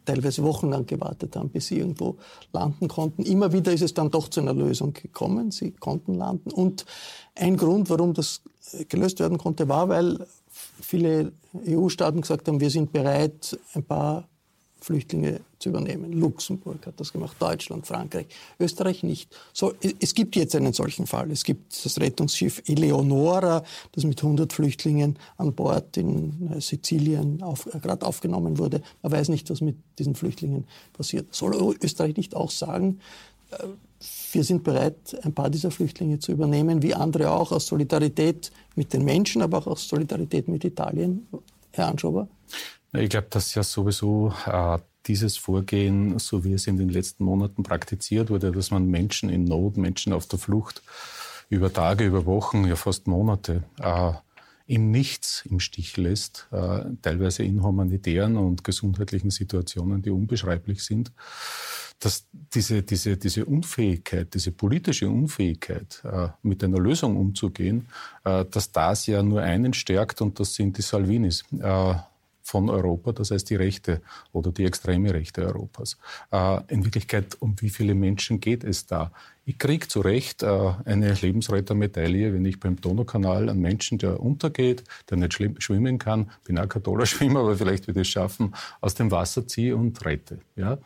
[0.04, 2.16] teilweise wochenlang gewartet haben, bis sie irgendwo
[2.52, 3.22] landen konnten.
[3.22, 5.50] Immer wieder ist es dann doch zu einer Lösung gekommen.
[5.50, 6.50] Sie konnten landen.
[6.50, 6.86] Und
[7.34, 8.42] ein Grund, warum das
[8.88, 10.26] gelöst werden konnte, war, weil
[10.80, 11.32] viele
[11.66, 14.28] EU-Staaten gesagt haben, wir sind bereit, ein paar
[14.80, 16.12] Flüchtlinge zu übernehmen.
[16.12, 18.26] Luxemburg hat das gemacht, Deutschland, Frankreich,
[18.58, 19.34] Österreich nicht.
[19.52, 21.30] So, es gibt jetzt einen solchen Fall.
[21.30, 23.62] Es gibt das Rettungsschiff Eleonora,
[23.92, 28.82] das mit 100 Flüchtlingen an Bord in äh, Sizilien auf, äh, gerade aufgenommen wurde.
[29.02, 31.34] Man weiß nicht, was mit diesen Flüchtlingen passiert.
[31.34, 33.00] Soll Österreich nicht auch sagen,
[33.50, 33.66] äh,
[34.32, 38.94] wir sind bereit, ein paar dieser Flüchtlinge zu übernehmen, wie andere auch, aus Solidarität mit
[38.94, 41.26] den Menschen, aber auch aus Solidarität mit Italien.
[41.72, 42.28] Herr Anschober?
[42.92, 47.62] Ich glaube, dass ja sowieso äh, dieses Vorgehen, so wie es in den letzten Monaten
[47.62, 50.82] praktiziert wurde, dass man Menschen in Not, Menschen auf der Flucht
[51.48, 54.12] über Tage, über Wochen, ja fast Monate äh,
[54.66, 61.10] im Nichts im Stich lässt, äh, teilweise in humanitären und gesundheitlichen Situationen, die unbeschreiblich sind,
[61.98, 67.88] dass diese, diese, diese Unfähigkeit, diese politische Unfähigkeit, äh, mit einer Lösung umzugehen,
[68.24, 71.44] äh, dass das ja nur einen stärkt und das sind die Salvinis.
[72.50, 75.96] Von Europa, das heißt die Rechte oder die extreme Rechte Europas.
[76.32, 79.12] Äh, in Wirklichkeit, um wie viele Menschen geht es da?
[79.44, 84.82] Ich kriege zu Recht äh, eine Lebensrettermedaille, wenn ich beim Donaukanal einen Menschen, der untergeht,
[85.08, 88.96] der nicht schwimmen kann, bin auch kein toller Schwimmer, aber vielleicht wird es schaffen, aus
[88.96, 90.40] dem Wasser ziehe und rette.
[90.56, 90.78] Ja?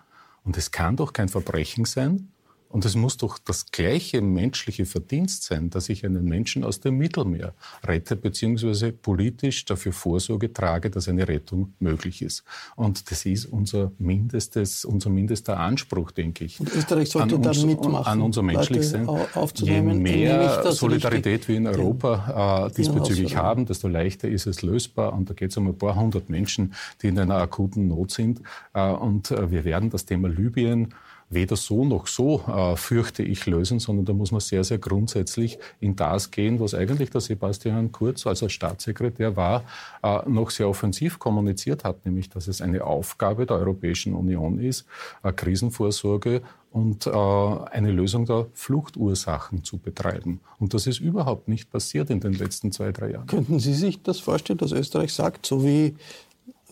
[0.45, 2.29] Und es kann doch kein Verbrechen sein,
[2.75, 6.99] und es muss doch das gleiche menschliche Verdienst sein, dass ich einen Menschen aus dem
[6.99, 12.43] Mittelmeer rette, beziehungsweise politisch dafür Vorsorge trage, dass eine Rettung möglich ist.
[12.75, 16.59] Und das ist unser mindestes, unser mindester Anspruch, denke ich.
[16.59, 18.07] Und Österreich sollte uns, da mitmachen.
[18.07, 19.09] An unser Menschlichsein.
[19.55, 25.13] Je mehr Solidarität wir in Europa äh, diesbezüglich haben, desto leichter ist es lösbar.
[25.13, 28.41] Und da geht es um ein paar hundert Menschen, die in einer akuten Not sind.
[28.73, 30.93] Äh, und äh, wir werden das Thema Libyen
[31.35, 35.59] weder so noch so, äh, fürchte ich, lösen, sondern da muss man sehr, sehr grundsätzlich
[35.81, 39.65] in das gehen, was eigentlich der Sebastian Kurz, als er Staatssekretär war,
[40.03, 44.87] äh, noch sehr offensiv kommuniziert hat, nämlich dass es eine Aufgabe der Europäischen Union ist,
[45.23, 46.43] äh, Krisenvorsorge
[46.75, 50.41] und äh, eine Lösung der Fluchtursachen zu betreiben.
[50.59, 53.29] Und das ist überhaupt nicht passiert in den letzten zwei, drei Jahren.
[53.29, 55.95] Könnten Sie sich das vorstellen, dass Österreich sagt, so wie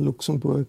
[0.02, 0.66] Luxemburg,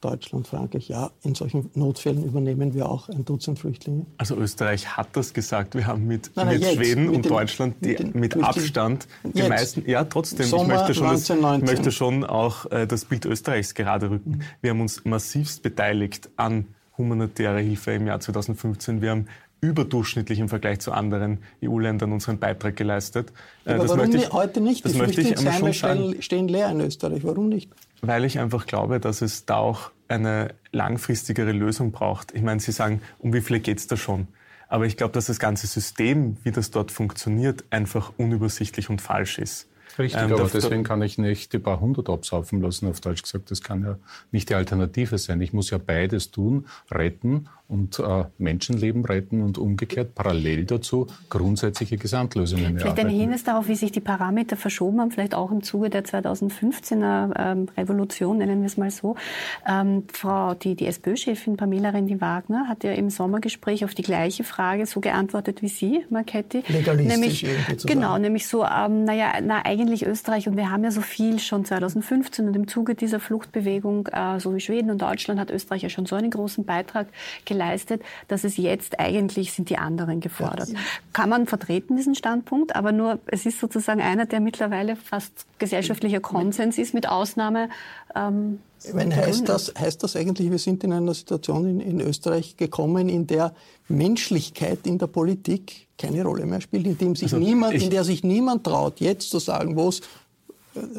[0.00, 4.04] Deutschland, Frankreich, ja, in solchen Notfällen übernehmen wir auch ein Dutzend Flüchtlinge.
[4.18, 5.74] Also Österreich hat das gesagt.
[5.74, 9.06] Wir haben mit, nein, nein, mit Schweden mit und den, Deutschland die, mit, mit Abstand
[9.22, 9.48] die jetzt.
[9.48, 9.84] meisten.
[9.88, 10.46] Ja, trotzdem.
[10.46, 11.66] Sommer ich möchte schon, 1919.
[11.66, 14.42] Das, möchte schon auch äh, das Bild Österreichs gerade rücken.
[14.60, 16.66] Wir haben uns massivst beteiligt an
[16.98, 19.00] humanitärer Hilfe im Jahr 2015.
[19.00, 19.26] Wir haben
[19.62, 23.32] überdurchschnittlich im Vergleich zu anderen EU-Ländern unseren Beitrag geleistet.
[23.64, 24.84] Äh, Aber das warum ich, heute nicht?
[24.84, 27.22] Die Flüchtlingsheime stehen, stehen leer in Österreich.
[27.24, 27.70] Warum nicht?
[28.02, 32.34] Weil ich einfach glaube, dass es da auch eine langfristigere Lösung braucht.
[32.34, 34.26] Ich meine, Sie sagen, um wie viele geht es da schon?
[34.68, 39.38] Aber ich glaube, dass das ganze System, wie das dort funktioniert, einfach unübersichtlich und falsch
[39.38, 39.68] ist.
[39.98, 43.50] Richtig, ähm, aber deswegen kann ich nicht die paar hundert absaufen lassen, auf Deutsch gesagt.
[43.50, 43.98] Das kann ja
[44.30, 45.40] nicht die Alternative sein.
[45.40, 51.96] Ich muss ja beides tun, retten und äh, Menschenleben retten und umgekehrt parallel dazu grundsätzliche
[51.96, 55.88] Gesamtlösungen Vielleicht ein Hinweis darauf, wie sich die Parameter verschoben haben, vielleicht auch im Zuge
[55.88, 59.16] der 2015er ähm, Revolution, nennen wir es mal so.
[59.66, 64.84] Ähm, Frau, die, die SPÖ-Chefin Pamela Rendi-Wagner hat ja im Sommergespräch auf die gleiche Frage
[64.84, 66.62] so geantwortet wie Sie, Marchetti.
[66.68, 71.00] Legalistisch nämlich, Genau, nämlich so, ähm, naja, na, eigentlich Österreich und wir haben ja so
[71.00, 75.50] viel schon 2015 und im Zuge dieser Fluchtbewegung, äh, so wie Schweden und Deutschland, hat
[75.50, 77.06] Österreich ja schon so einen großen Beitrag
[77.46, 80.68] geleistet geleistet, dass es jetzt eigentlich sind die anderen gefordert.
[80.68, 80.78] Ja.
[81.12, 86.20] Kann man vertreten, diesen Standpunkt, aber nur, es ist sozusagen einer, der mittlerweile fast gesellschaftlicher
[86.20, 87.68] Konsens ist, mit Ausnahme
[88.14, 88.58] ähm,
[88.92, 93.08] meine, heißt, das, heißt das eigentlich, wir sind in einer Situation in, in, Österreich gekommen,
[93.08, 93.54] in der
[93.88, 98.02] Menschlichkeit in der Politik keine Rolle mehr spielt, in, dem sich also niemand, in der
[98.02, 100.00] sich niemand traut, jetzt zu sagen, wo es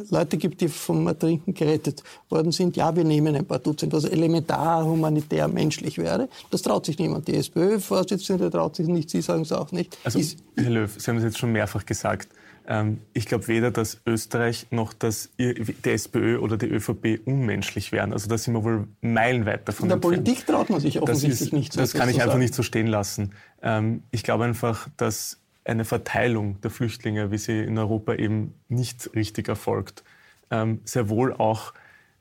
[0.10, 2.76] Leute gibt, die vom Ertrinken gerettet worden sind.
[2.76, 6.30] Ja, wir nehmen ein paar Dutzend, was elementar, humanitär, menschlich wäre.
[6.52, 7.28] Das traut sich niemand.
[7.28, 9.98] Die SPÖ-Vorsitzende traut sich nicht, Sie sagen es auch nicht.
[10.04, 10.20] Also,
[10.56, 12.30] Herr Löw, Sie haben es jetzt schon mehrfach gesagt.
[12.66, 18.14] Ähm, ich glaube weder, dass Österreich noch dass die SPÖ oder die ÖVP unmenschlich wären.
[18.14, 20.24] Also da sind wir wohl meilenweit davon In der entfernt.
[20.24, 21.74] Politik traut man sich offensichtlich das ist, nicht.
[21.74, 23.34] So das kann ich einfach nicht so stehen lassen.
[23.62, 29.14] Ähm, ich glaube einfach, dass eine Verteilung der Flüchtlinge, wie sie in Europa eben nicht
[29.16, 30.04] richtig erfolgt,
[30.52, 31.74] ähm, sehr wohl auch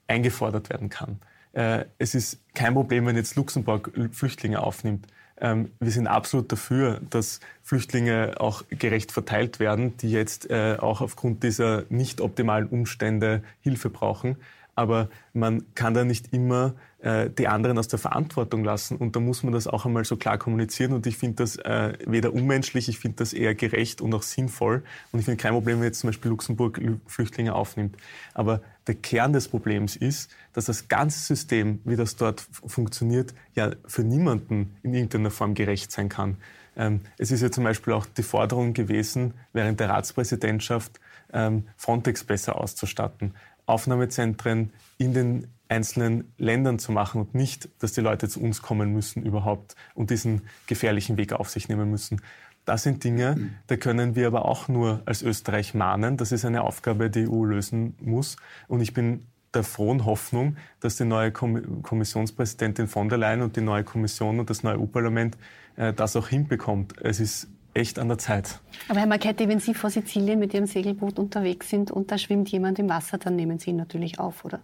[0.07, 1.21] eingefordert werden kann.
[1.53, 5.07] Äh, es ist kein Problem, wenn jetzt Luxemburg Flüchtlinge aufnimmt.
[5.41, 11.01] Ähm, wir sind absolut dafür, dass Flüchtlinge auch gerecht verteilt werden, die jetzt äh, auch
[11.01, 14.37] aufgrund dieser nicht optimalen Umstände Hilfe brauchen.
[14.75, 18.97] Aber man kann da nicht immer äh, die anderen aus der Verantwortung lassen.
[18.97, 20.93] Und da muss man das auch einmal so klar kommunizieren.
[20.93, 24.83] Und ich finde das äh, weder unmenschlich, ich finde das eher gerecht und auch sinnvoll.
[25.11, 27.97] Und ich finde kein Problem, wenn jetzt zum Beispiel Luxemburg Flüchtlinge aufnimmt.
[28.35, 33.73] Aber der Kern des Problems ist, dass das ganze System, wie das dort funktioniert, ja
[33.87, 36.39] für niemanden in irgendeiner Form gerecht sein kann.
[36.77, 41.01] Ähm, es ist ja zum Beispiel auch die Forderung gewesen, während der Ratspräsidentschaft
[41.33, 43.35] ähm, Frontex besser auszustatten.
[43.67, 48.93] Aufnahmezentren in den einzelnen Ländern zu machen und nicht, dass die Leute zu uns kommen
[48.93, 52.21] müssen überhaupt und diesen gefährlichen Weg auf sich nehmen müssen.
[52.65, 56.17] Das sind Dinge, da können wir aber auch nur als Österreich mahnen.
[56.17, 58.37] Das ist eine Aufgabe, die die EU lösen muss.
[58.69, 63.61] Und ich bin der frohen Hoffnung, dass die neue Kommissionspräsidentin von der Leyen und die
[63.61, 65.37] neue Kommission und das neue EU-Parlament
[65.77, 66.95] äh, das auch hinbekommt.
[67.03, 68.61] Es ist echt an der Zeit.
[68.89, 72.49] Aber Herr Marchetti, wenn Sie vor Sizilien mit Ihrem Segelboot unterwegs sind und da schwimmt
[72.51, 74.61] jemand im Wasser, dann nehmen Sie ihn natürlich auf, oder?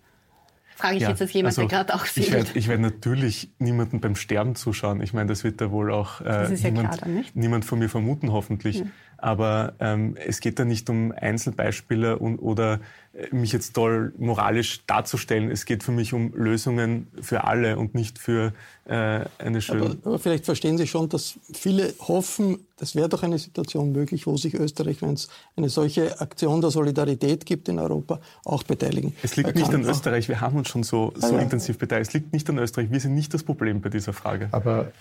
[0.79, 2.29] Frage ich ja, jetzt als jemand, also der gerade auch sieht.
[2.29, 5.01] Ich werde werd natürlich niemanden beim Sterben zuschauen.
[5.01, 8.79] Ich meine, das wird da wohl auch äh, niemand, ja niemand, von mir vermuten, hoffentlich.
[8.79, 8.87] Ja.
[9.19, 12.81] Aber ähm, es geht da nicht um Einzelbeispiele und, oder
[13.13, 15.51] äh, mich jetzt toll moralisch darzustellen.
[15.51, 18.53] Es geht für mich um Lösungen für alle und nicht für
[18.85, 19.87] äh, eine schöne.
[19.87, 24.27] Aber, aber, vielleicht verstehen Sie schon, dass viele hoffen, das wäre doch eine Situation möglich,
[24.27, 29.15] wo sich Österreich, wenn es eine solche Aktion der Solidarität gibt in Europa, auch beteiligen.
[29.23, 30.29] Es liegt nicht an Österreich.
[30.29, 31.41] Wir haben uns schon so, so ja.
[31.41, 32.09] intensiv beteiligt.
[32.11, 32.91] Es liegt nicht an Österreich.
[32.91, 34.49] Wir sind nicht das Problem bei dieser Frage.
[34.53, 34.93] Aber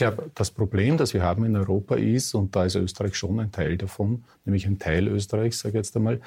[0.00, 3.52] glaube, das Problem, das wir haben in Europa ist, und da ist Österreich schon ein
[3.52, 6.20] Teil davon, nämlich ein Teil Österreichs, sage ich jetzt einmal,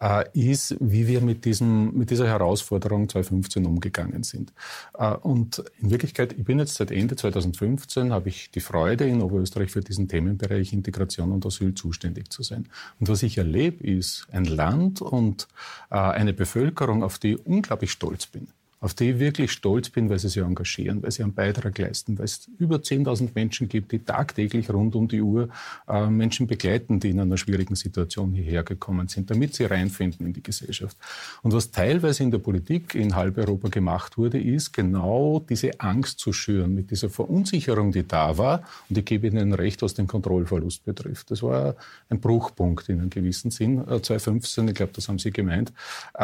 [0.00, 4.52] äh, ist, wie wir mit, diesem, mit dieser Herausforderung 2015 umgegangen sind.
[4.98, 9.20] Äh, und in Wirklichkeit, ich bin jetzt seit Ende 2015, habe ich die Freude, in
[9.20, 12.68] Oberösterreich für diesen Themenbereich Integration und Asyl zuständig zu sein.
[12.98, 15.48] Und was ich erlebe, ist ein Land und
[15.90, 18.48] äh, eine Bevölkerung, auf die ich unglaublich stolz bin
[18.80, 22.18] auf die ich wirklich stolz bin, weil sie sich engagieren, weil sie einen Beitrag leisten,
[22.18, 25.48] weil es über 10.000 Menschen gibt, die tagtäglich rund um die Uhr
[25.88, 30.32] äh, Menschen begleiten, die in einer schwierigen Situation hierher gekommen sind, damit sie reinfinden in
[30.32, 30.96] die Gesellschaft.
[31.42, 36.20] Und was teilweise in der Politik in halb Europa gemacht wurde, ist genau diese Angst
[36.20, 38.62] zu schüren mit dieser Verunsicherung, die da war.
[38.88, 41.30] Und ich gebe Ihnen recht, was den Kontrollverlust betrifft.
[41.32, 41.74] Das war
[42.10, 45.72] ein Bruchpunkt in einem gewissen Sinn, 2015, äh, ich glaube, das haben Sie gemeint.
[46.14, 46.22] Äh,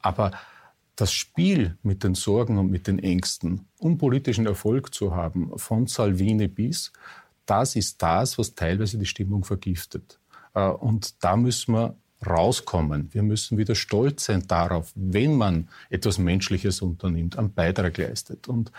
[0.00, 0.30] aber
[0.96, 5.86] das Spiel mit den Sorgen und mit den Ängsten, um politischen Erfolg zu haben, von
[5.86, 6.92] Salvini bis,
[7.44, 10.18] das ist das, was teilweise die Stimmung vergiftet.
[10.54, 13.10] Äh, und da müssen wir rauskommen.
[13.12, 18.48] Wir müssen wieder stolz sein darauf, wenn man etwas Menschliches unternimmt, einen Beitrag leistet.
[18.48, 18.72] Und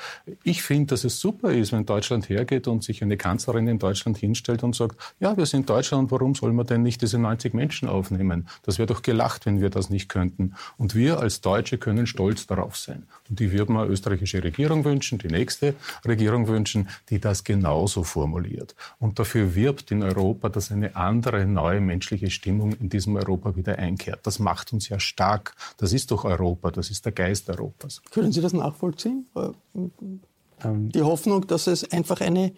[0.43, 4.17] ich finde, dass es super ist, wenn Deutschland hergeht und sich eine Kanzlerin in Deutschland
[4.17, 7.88] hinstellt und sagt, ja, wir sind Deutschland, warum soll man denn nicht diese 90 Menschen
[7.88, 8.47] aufnehmen?
[8.63, 10.54] Das wäre doch gelacht, wenn wir das nicht könnten.
[10.78, 13.04] Und wir als Deutsche können stolz darauf sein.
[13.30, 18.76] Und ich würde mir österreichische Regierung wünschen, die nächste Regierung wünschen, die das genauso formuliert
[19.00, 23.56] und dafür wirbt in Europa, dass eine andere, neue menschliche Stimmung in diesem Europa Europa
[23.56, 24.20] wieder einkehrt.
[24.24, 25.56] Das macht uns ja stark.
[25.78, 28.02] Das ist doch Europa, das ist der Geist Europas.
[28.12, 29.28] Können Sie das nachvollziehen?
[30.63, 30.90] Ähm.
[30.92, 32.54] Die Hoffnung, dass es einfach eine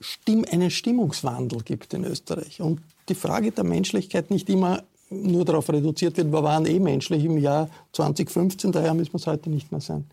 [0.00, 5.68] Stimm einen Stimmungswandel gibt in Österreich und die Frage der Menschlichkeit nicht immer nur darauf
[5.68, 9.70] reduziert wird, wir waren eh menschlich im Jahr 2015, daher müssen wir es heute nicht
[9.70, 10.06] mehr sein.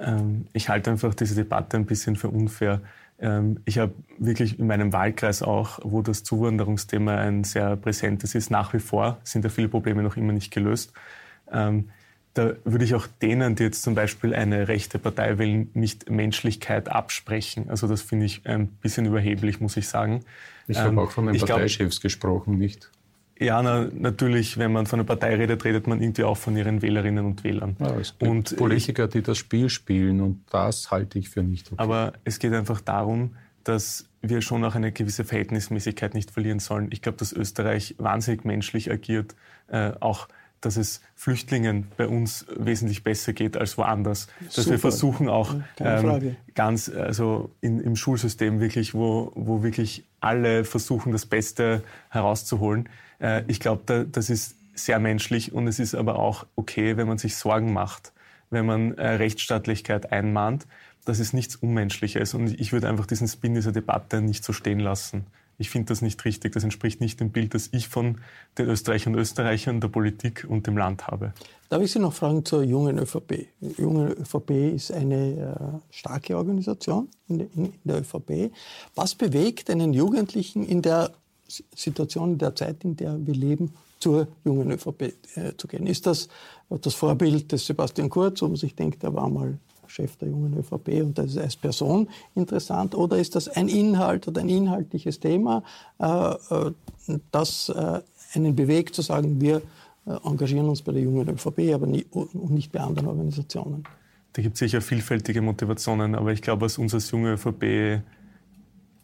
[0.00, 2.80] Ähm, ich halte einfach diese Debatte ein bisschen für unfair.
[3.20, 8.50] Ähm, ich habe wirklich in meinem Wahlkreis auch, wo das Zuwanderungsthema ein sehr präsentes ist,
[8.50, 10.92] nach wie vor sind da viele Probleme noch immer nicht gelöst.
[11.50, 11.90] Ähm,
[12.34, 16.88] da würde ich auch denen, die jetzt zum Beispiel eine rechte Partei wählen, nicht Menschlichkeit
[16.88, 17.68] absprechen.
[17.68, 20.24] Also das finde ich ein bisschen überheblich, muss ich sagen.
[20.68, 22.90] Ich habe ähm, auch von den Parteichefs gesprochen, nicht?
[23.40, 26.82] Ja, na, natürlich, wenn man von einer Partei redet, redet man irgendwie auch von ihren
[26.82, 27.76] Wählerinnen und Wählern.
[27.78, 31.68] Ja, es gibt und Politiker, die das Spiel spielen und das halte ich für nicht
[31.68, 31.80] okay.
[31.80, 36.88] Aber es geht einfach darum, dass wir schon auch eine gewisse Verhältnismäßigkeit nicht verlieren sollen.
[36.90, 39.36] Ich glaube, dass Österreich wahnsinnig menschlich agiert,
[39.68, 40.28] äh, auch
[40.60, 44.26] dass es Flüchtlingen bei uns wesentlich besser geht als woanders.
[44.40, 44.70] Dass Super.
[44.70, 51.12] wir versuchen auch ähm, ganz also in, im Schulsystem wirklich, wo, wo wirklich alle versuchen,
[51.12, 52.88] das Beste herauszuholen.
[53.20, 57.08] Äh, ich glaube, da, das ist sehr menschlich und es ist aber auch okay, wenn
[57.08, 58.12] man sich Sorgen macht,
[58.50, 60.66] wenn man äh, Rechtsstaatlichkeit einmahnt.
[61.04, 64.78] Das ist nichts Unmenschliches und ich würde einfach diesen Spin dieser Debatte nicht so stehen
[64.78, 65.26] lassen.
[65.60, 66.52] Ich finde das nicht richtig.
[66.52, 68.18] Das entspricht nicht dem Bild, das ich von
[68.56, 71.32] den Österreichern und Österreichern, der Politik und dem Land habe.
[71.68, 73.48] Darf ich Sie noch fragen zur jungen ÖVP?
[73.60, 78.52] Die junge ÖVP ist eine äh, starke Organisation in der, in der ÖVP.
[78.94, 81.10] Was bewegt einen Jugendlichen in der
[81.48, 85.02] Situation, der Zeit, in der wir leben, zur jungen ÖVP
[85.34, 85.86] äh, zu gehen?
[85.86, 86.28] Ist das
[86.68, 90.56] das Vorbild des Sebastian Kurz, wo man sich denkt, er war mal Chef der jungen
[90.56, 92.94] ÖVP und das ist als Person interessant?
[92.94, 95.62] Oder ist das ein Inhalt oder ein inhaltliches Thema,
[95.98, 96.72] äh, äh
[97.32, 98.00] das äh,
[98.34, 99.62] einen bewegt zu sagen, wir
[100.06, 103.84] äh, engagieren uns bei der jungen ÖVP, aber nie, und nicht bei anderen Organisationen?
[104.34, 108.02] Da gibt es sicher vielfältige Motivationen, aber ich glaube, was uns als junge ÖVP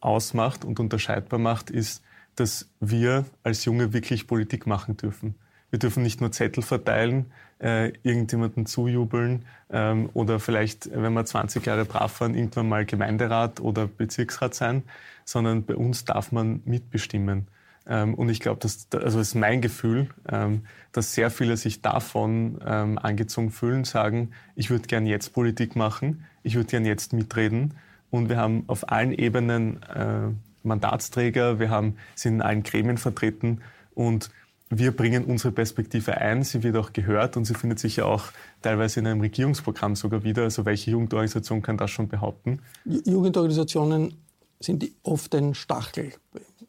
[0.00, 2.02] ausmacht und unterscheidbar macht, ist,
[2.36, 5.34] dass wir als Junge wirklich Politik machen dürfen.
[5.70, 7.26] Wir dürfen nicht nur Zettel verteilen,
[7.60, 13.60] äh, irgendjemanden zujubeln ähm, oder vielleicht, wenn wir 20 Jahre brav waren, irgendwann mal Gemeinderat
[13.60, 14.82] oder Bezirksrat sein,
[15.24, 17.48] sondern bei uns darf man mitbestimmen.
[17.86, 21.82] Ähm, und ich glaube, dass, also es ist mein Gefühl, ähm, dass sehr viele sich
[21.82, 27.12] davon ähm, angezogen fühlen, sagen, ich würde gern jetzt Politik machen, ich würde gern jetzt
[27.12, 27.74] mitreden.
[28.10, 30.28] Und wir haben auf allen Ebenen äh,
[30.64, 33.60] Mandatsträger, wir haben, sind in allen Gremien vertreten
[33.94, 34.30] und
[34.70, 36.42] wir bringen unsere Perspektive ein.
[36.42, 38.24] Sie wird auch gehört und sie findet sich ja auch
[38.62, 40.42] teilweise in einem Regierungsprogramm sogar wieder.
[40.42, 42.60] Also welche Jugendorganisation kann das schon behaupten?
[42.84, 44.14] Jugendorganisationen
[44.60, 46.12] sind oft ein Stachel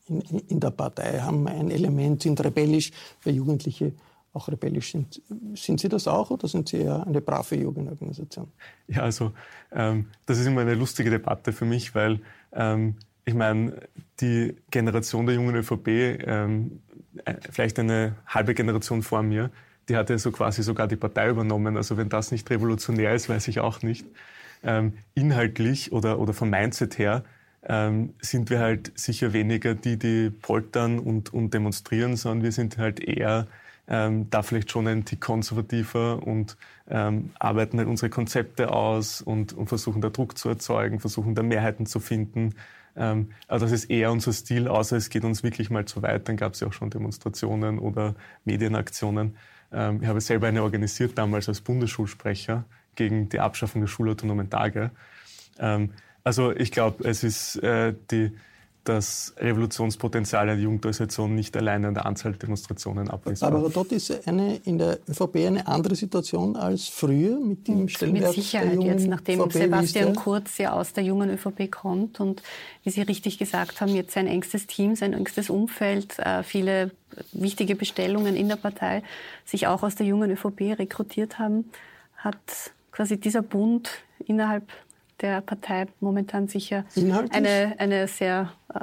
[0.07, 2.91] in, in der Partei, haben ein Element, sind rebellisch,
[3.23, 3.93] weil Jugendliche
[4.33, 5.21] auch rebellisch sind.
[5.55, 8.51] Sind Sie das auch oder sind Sie eher eine brave Jugendorganisation?
[8.87, 9.31] Ja, also
[9.71, 12.19] ähm, das ist immer eine lustige Debatte für mich, weil
[12.51, 13.81] ähm, ich meine,
[14.21, 16.81] die Generation der jungen ÖVP, ähm,
[17.25, 19.51] äh, vielleicht eine halbe Generation vor mir,
[19.89, 21.77] die hatte so quasi sogar die Partei übernommen.
[21.77, 24.05] Also wenn das nicht revolutionär ist, weiß ich auch nicht.
[24.63, 27.23] Ähm, inhaltlich oder, oder vom Mindset her
[27.63, 32.77] ähm, sind wir halt sicher weniger die, die poltern und, und demonstrieren, sondern wir sind
[32.77, 33.47] halt eher
[33.87, 36.57] ähm, da vielleicht schon ein Tick konservativer und
[36.89, 41.43] ähm, arbeiten halt unsere Konzepte aus und, und versuchen da Druck zu erzeugen, versuchen da
[41.43, 42.55] Mehrheiten zu finden.
[42.95, 46.27] Ähm, also das ist eher unser Stil, außer es geht uns wirklich mal zu weit.
[46.27, 49.35] Dann gab es ja auch schon Demonstrationen oder Medienaktionen.
[49.71, 54.91] Ähm, ich habe selber eine organisiert damals als Bundesschulsprecher gegen die Abschaffung der schulautonomen Tage.
[55.59, 55.91] Ähm,
[56.23, 58.31] also ich glaube, es ist äh, die
[58.85, 63.53] das Revolutionspotenzial der Jugendorganisation nicht alleine an der Anzahl der Demonstrationen ablesbar.
[63.53, 68.35] Aber dort ist eine, in der ÖVP eine andere Situation als früher mit dem Stellenwert
[68.35, 72.41] Mit Sicherheit jetzt, nachdem ÖVP Sebastian Kurz ja aus der jungen ÖVP kommt und,
[72.83, 76.91] wie Sie richtig gesagt haben, jetzt sein engstes Team, sein engstes Umfeld, äh, viele
[77.33, 79.03] wichtige Bestellungen in der Partei
[79.45, 81.65] sich auch aus der jungen ÖVP rekrutiert haben
[82.25, 83.89] hat quasi dieser Bund
[84.25, 84.67] innerhalb
[85.21, 86.85] der Partei momentan sicher
[87.31, 88.79] eine, eine sehr äh,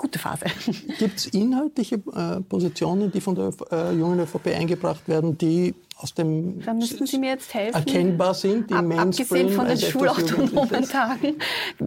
[0.00, 0.46] gute Phase.
[0.98, 6.14] Gibt es inhaltliche äh, Positionen, die von der äh, jungen ÖVP eingebracht werden, die aus
[6.14, 7.76] dem da müssten Sie mir jetzt helfen.
[7.76, 11.36] erkennbar sind im Ab, Abgesehen von den schulautonomen Tagen.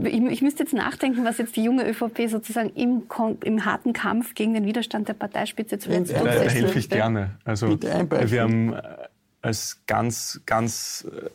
[0.04, 3.04] Ich, ich, müsste jetzt nachdenken, was jetzt die junge ÖVP sozusagen im,
[3.44, 7.32] im harten Kampf gegen den Widerstand der Parteispitze zuletzt ja, Da helfe ich gerne.
[7.44, 8.82] Also, wir haben äh,
[9.42, 11.30] als ganz, ganz äh,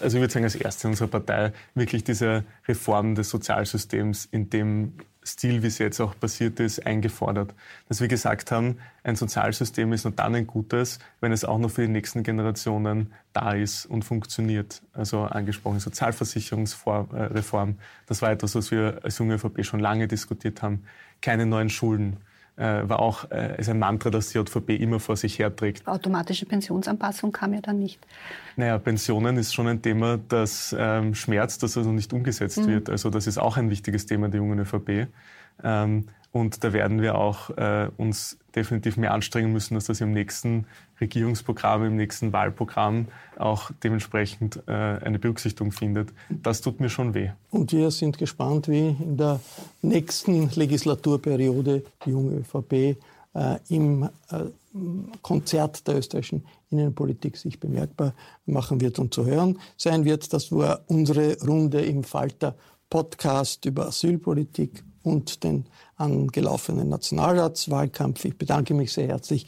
[0.00, 4.50] also ich würde sagen, als erste in unserer Partei wirklich diese Reform des Sozialsystems in
[4.50, 4.94] dem
[5.26, 7.54] Stil, wie es jetzt auch passiert ist, eingefordert.
[7.88, 11.70] Dass wir gesagt haben, ein Sozialsystem ist nur dann ein gutes, wenn es auch noch
[11.70, 14.82] für die nächsten Generationen da ist und funktioniert.
[14.92, 20.84] Also angesprochen Sozialversicherungsreform, das war etwas, was wir als junge ÖVP schon lange diskutiert haben.
[21.22, 25.16] Keine neuen Schulden, äh, war auch äh, ist ein Mantra, das die JVP immer vor
[25.16, 25.86] sich herträgt.
[25.86, 28.00] Automatische Pensionsanpassung kam ja dann nicht.
[28.56, 32.66] Naja, Pensionen ist schon ein Thema, das ähm, schmerzt, dass es noch nicht umgesetzt mhm.
[32.68, 32.90] wird.
[32.90, 35.08] Also das ist auch ein wichtiges Thema der jungen ÖVP.
[35.62, 40.12] Ähm, und da werden wir auch äh, uns definitiv mehr anstrengen müssen, dass das im
[40.12, 40.66] nächsten
[41.00, 43.06] Regierungsprogramm, im nächsten Wahlprogramm
[43.38, 46.12] auch dementsprechend äh, eine Berücksichtigung findet.
[46.28, 47.30] Das tut mir schon weh.
[47.50, 49.38] Und wir sind gespannt, wie in der
[49.80, 52.96] nächsten Legislaturperiode die junge ÖVP äh,
[53.68, 54.08] im äh,
[55.22, 58.12] Konzert der österreichischen Innenpolitik sich bemerkbar
[58.44, 60.32] machen wird und zu hören sein wird.
[60.32, 62.56] Das war unsere Runde im Falter
[62.90, 65.66] Podcast über Asylpolitik und den
[65.96, 68.24] angelaufenen Nationalratswahlkampf.
[68.24, 69.46] Ich bedanke mich sehr herzlich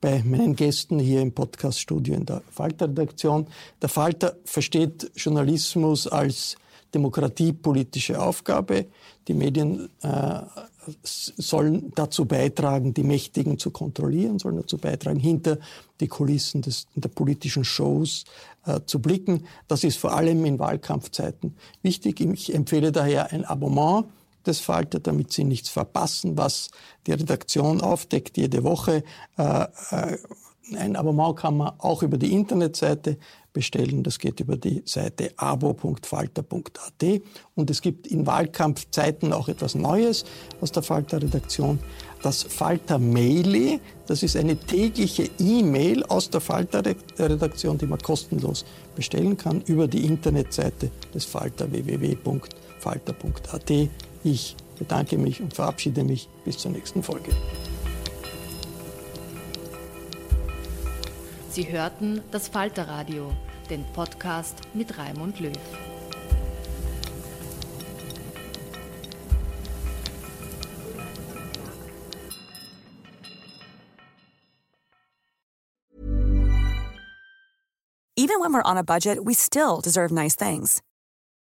[0.00, 3.46] bei meinen Gästen hier im Podcaststudio in der Falter-Redaktion.
[3.80, 6.56] Der Falter versteht Journalismus als
[6.94, 8.86] demokratiepolitische Aufgabe.
[9.26, 10.40] Die Medien äh,
[11.02, 15.58] sollen dazu beitragen, die Mächtigen zu kontrollieren, sollen dazu beitragen, hinter
[16.00, 18.24] die Kulissen des, der politischen Shows
[18.66, 19.46] äh, zu blicken.
[19.68, 22.20] Das ist vor allem in Wahlkampfzeiten wichtig.
[22.20, 24.06] Ich empfehle daher ein Abonnement
[24.46, 26.70] des Falter, damit Sie nichts verpassen, was
[27.06, 29.02] die Redaktion aufdeckt jede Woche.
[29.36, 30.18] Äh, äh,
[30.76, 33.18] ein Abonnement kann man auch über die Internetseite
[33.52, 34.02] bestellen.
[34.02, 37.22] Das geht über die Seite abo.falter.at.
[37.54, 40.26] Und es gibt in Wahlkampfzeiten auch etwas Neues
[40.60, 41.78] aus der Falter-Redaktion.
[42.22, 48.64] Das Falter-Maili, das ist eine tägliche E-Mail aus der Falter-Redaktion, die man kostenlos
[48.96, 52.50] bestellen kann über die Internetseite des Falter www.falter.at.
[54.24, 57.30] Ich bedanke mich und verabschiede mich bis zur nächsten Folge.
[61.50, 63.30] Sie hörten das Falterradio,
[63.68, 65.52] den Podcast mit Raimund Löw.
[78.16, 80.80] Even when we're on a budget, we still deserve nice things.